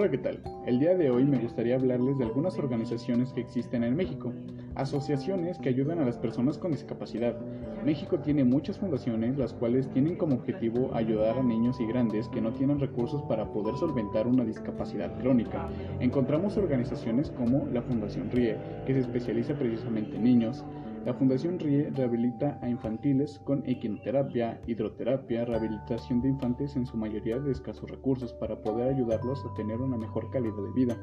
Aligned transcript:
Hola, 0.00 0.10
¿qué 0.10 0.16
tal? 0.16 0.40
El 0.64 0.80
día 0.80 0.96
de 0.96 1.10
hoy 1.10 1.26
me 1.26 1.36
gustaría 1.36 1.74
hablarles 1.74 2.16
de 2.16 2.24
algunas 2.24 2.56
organizaciones 2.56 3.34
que 3.34 3.42
existen 3.42 3.84
en 3.84 3.94
México, 3.94 4.32
asociaciones 4.74 5.58
que 5.58 5.68
ayudan 5.68 5.98
a 5.98 6.06
las 6.06 6.16
personas 6.16 6.56
con 6.56 6.72
discapacidad. 6.72 7.36
México 7.84 8.18
tiene 8.18 8.44
muchas 8.44 8.78
fundaciones 8.78 9.36
las 9.36 9.52
cuales 9.52 9.90
tienen 9.90 10.16
como 10.16 10.36
objetivo 10.36 10.90
ayudar 10.94 11.38
a 11.38 11.42
niños 11.42 11.78
y 11.80 11.86
grandes 11.86 12.28
que 12.28 12.40
no 12.40 12.50
tienen 12.54 12.80
recursos 12.80 13.20
para 13.24 13.52
poder 13.52 13.76
solventar 13.76 14.26
una 14.26 14.42
discapacidad 14.42 15.14
crónica. 15.20 15.68
Encontramos 16.00 16.56
organizaciones 16.56 17.30
como 17.32 17.66
la 17.66 17.82
Fundación 17.82 18.30
RIE, 18.30 18.56
que 18.86 18.94
se 18.94 19.00
especializa 19.00 19.52
precisamente 19.52 20.16
en 20.16 20.24
niños, 20.24 20.64
la 21.04 21.14
Fundación 21.14 21.58
RIE 21.58 21.90
rehabilita 21.90 22.58
a 22.60 22.68
infantiles 22.68 23.38
con 23.44 23.62
equinoterapia, 23.66 24.60
hidroterapia, 24.66 25.46
rehabilitación 25.46 26.20
de 26.20 26.28
infantes 26.28 26.76
en 26.76 26.84
su 26.84 26.96
mayoría 26.96 27.38
de 27.38 27.52
escasos 27.52 27.90
recursos 27.90 28.34
para 28.34 28.60
poder 28.60 28.94
ayudarlos 28.94 29.42
a 29.46 29.54
tener 29.54 29.80
una 29.80 29.96
mejor 29.96 30.30
calidad 30.30 30.56
de 30.56 30.72
vida. 30.72 30.96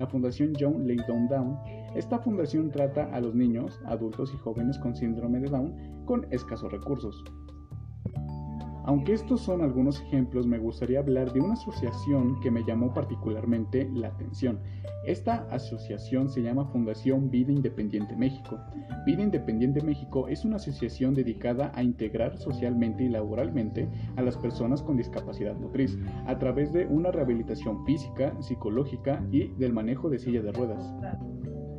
La 0.00 0.06
Fundación 0.06 0.52
John 0.58 0.86
Layton 0.86 1.28
Down. 1.28 1.56
Esta 1.94 2.18
fundación 2.18 2.70
trata 2.70 3.04
a 3.14 3.20
los 3.20 3.34
niños, 3.34 3.80
adultos 3.84 4.32
y 4.34 4.38
jóvenes 4.38 4.78
con 4.78 4.96
síndrome 4.96 5.38
de 5.38 5.48
Down 5.48 6.04
con 6.06 6.26
escasos 6.32 6.72
recursos. 6.72 7.22
Aunque 8.84 9.12
estos 9.12 9.40
son 9.40 9.62
algunos 9.62 10.00
ejemplos, 10.00 10.46
me 10.46 10.58
gustaría 10.58 11.00
hablar 11.00 11.32
de 11.32 11.40
una 11.40 11.54
asociación 11.54 12.40
que 12.40 12.50
me 12.50 12.64
llamó 12.64 12.94
particularmente 12.94 13.90
la 13.92 14.08
atención. 14.08 14.60
Esta 15.06 15.46
asociación 15.50 16.28
se 16.28 16.42
llama 16.42 16.66
Fundación 16.66 17.30
Vida 17.30 17.52
Independiente 17.52 18.16
México. 18.16 18.58
Vida 19.06 19.22
Independiente 19.22 19.82
México 19.82 20.28
es 20.28 20.44
una 20.44 20.56
asociación 20.56 21.14
dedicada 21.14 21.72
a 21.74 21.82
integrar 21.82 22.36
socialmente 22.36 23.04
y 23.04 23.08
laboralmente 23.08 23.88
a 24.16 24.22
las 24.22 24.36
personas 24.36 24.82
con 24.82 24.96
discapacidad 24.96 25.56
motriz 25.56 25.98
a 26.26 26.38
través 26.38 26.72
de 26.72 26.86
una 26.86 27.10
rehabilitación 27.10 27.84
física, 27.84 28.34
psicológica 28.40 29.24
y 29.30 29.48
del 29.54 29.72
manejo 29.72 30.10
de 30.10 30.18
silla 30.18 30.42
de 30.42 30.52
ruedas. 30.52 30.92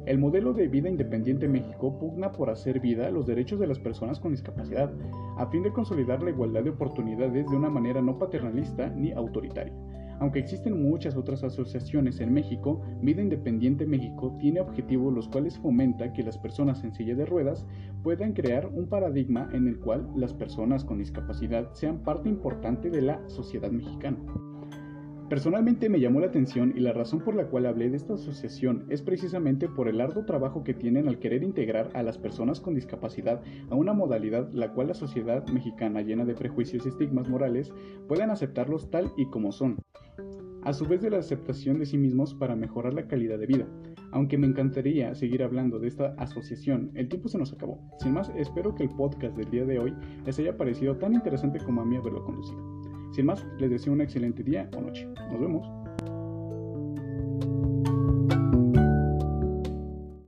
El 0.06 0.18
modelo 0.18 0.54
de 0.54 0.68
vida 0.68 0.90
independiente 0.90 1.48
México 1.48 2.00
pugna 2.00 2.32
por 2.32 2.50
hacer 2.50 2.80
vida 2.80 3.12
los 3.12 3.28
derechos 3.28 3.60
de 3.60 3.68
las 3.68 3.78
personas 3.78 4.20
con 4.20 4.32
discapacidad, 4.32 4.92
a 5.38 5.46
fin 5.48 5.62
de 5.62 5.72
consolidar 5.72 6.24
la 6.24 6.32
igualdad 6.32 6.64
de 6.64 6.72
oportunidades 6.72 7.48
de 7.48 7.56
una 7.56 7.70
manera 7.70 8.02
no 8.02 8.18
paternalista 8.18 8.90
ni 8.90 9.12
autoritaria. 9.12 9.74
Aunque 10.20 10.40
existen 10.40 10.84
muchas 10.84 11.16
otras 11.16 11.44
asociaciones 11.44 12.20
en 12.20 12.34
México, 12.34 12.82
Vida 13.02 13.22
Independiente 13.22 13.86
México 13.86 14.36
tiene 14.40 14.60
objetivos 14.60 15.14
los 15.14 15.28
cuales 15.28 15.58
fomenta 15.58 16.14
que 16.14 16.24
las 16.24 16.38
personas 16.38 16.84
en 16.84 16.94
silla 16.94 17.16
de 17.16 17.26
ruedas 17.26 17.66
puedan 18.04 18.34
crear 18.34 18.68
un 18.68 18.88
paradigma 18.88 19.50
en 19.54 19.68
el 19.68 19.80
cual 19.80 20.08
las 20.16 20.34
personas 20.34 20.84
con 20.84 21.00
discapacidad 21.00 21.74
sean 21.74 22.04
parte 22.04 22.30
importante 22.30 22.90
de 22.90 23.02
la 23.02 23.28
sociedad 23.30 23.72
mexicana. 23.72 24.18
Personalmente 25.32 25.88
me 25.88 26.02
llamó 26.02 26.20
la 26.20 26.28
atención 26.28 26.74
y 26.76 26.82
la 26.82 26.92
razón 26.92 27.22
por 27.22 27.36
la 27.36 27.46
cual 27.46 27.66
hablé 27.66 27.90
de 27.90 27.96
esta 27.96 28.16
asociación 28.16 28.86
es 28.90 29.02
precisamente 29.02 29.70
por 29.70 29.88
el 29.88 30.02
arduo 30.02 30.26
trabajo 30.26 30.66
que 30.66 30.74
tienen 30.74 31.08
al 31.08 31.20
querer 31.20 31.42
integrar 31.42 31.90
a 31.94 32.04
las 32.04 32.18
personas 32.18 32.60
con 32.60 32.76
discapacidad 32.76 33.42
a 33.70 33.76
una 33.76 33.94
modalidad 33.94 34.52
la 34.52 34.74
cual 34.74 34.88
la 34.88 34.94
sociedad 34.94 35.48
mexicana 35.48 36.02
llena 36.02 36.26
de 36.26 36.34
prejuicios 36.34 36.86
y 36.86 36.90
estigmas 36.90 37.30
morales 37.30 37.72
puedan 38.10 38.30
aceptarlos 38.30 38.92
tal 38.92 39.14
y 39.16 39.26
como 39.28 39.54
son, 39.54 39.78
a 40.64 40.74
su 40.74 40.86
vez 40.86 41.02
de 41.02 41.12
la 41.12 41.20
aceptación 41.20 41.80
de 41.80 41.86
sí 41.86 41.98
mismos 41.98 42.34
para 42.34 42.58
mejorar 42.58 42.94
la 42.94 43.08
calidad 43.08 43.40
de 43.40 43.48
vida. 43.48 43.68
Aunque 44.12 44.38
me 44.38 44.48
encantaría 44.48 45.16
seguir 45.16 45.44
hablando 45.44 45.80
de 45.80 45.88
esta 45.88 46.14
asociación, 46.18 46.92
el 46.94 47.08
tiempo 47.08 47.30
se 47.30 47.38
nos 47.38 47.54
acabó. 47.54 47.80
Sin 48.00 48.12
más, 48.12 48.30
espero 48.36 48.76
que 48.76 48.84
el 48.84 48.90
podcast 48.90 49.38
del 49.38 49.50
día 49.50 49.64
de 49.64 49.80
hoy 49.80 49.94
les 50.26 50.38
haya 50.40 50.58
parecido 50.58 50.98
tan 50.98 51.14
interesante 51.14 51.60
como 51.60 51.80
a 51.80 51.86
mí 51.86 51.96
haberlo 51.96 52.22
conducido. 52.26 52.91
Sin 53.12 53.26
más, 53.26 53.46
les 53.60 53.70
deseo 53.70 53.94
un 53.94 54.02
excelente 54.02 54.44
día 54.44 54.70
o 54.76 54.82
noche. 54.82 55.08
Nos 55.30 55.40
vemos. 55.40 55.81